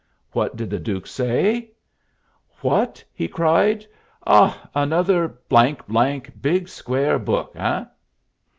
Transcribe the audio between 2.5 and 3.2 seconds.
"What?"